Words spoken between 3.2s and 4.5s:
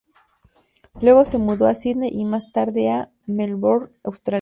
Melbourne, Australia.